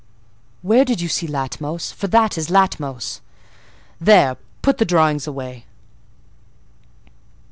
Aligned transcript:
Where 0.63 0.83
did 0.83 0.99
you 0.99 1.07
see 1.07 1.27
Latmos? 1.27 1.91
For 1.93 2.07
that 2.07 2.35
is 2.35 2.47
Latmos. 2.49 3.19
There! 3.99 4.35
put 4.63 4.79
the 4.79 4.83
drawings 4.83 5.27
away!" 5.27 5.67